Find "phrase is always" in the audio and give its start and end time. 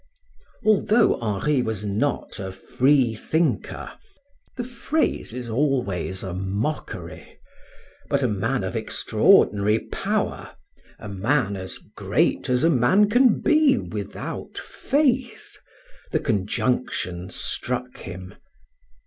4.63-6.23